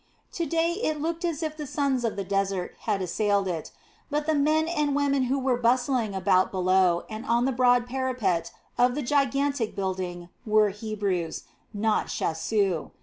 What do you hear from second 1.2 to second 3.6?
as if the sons of the desert had assailed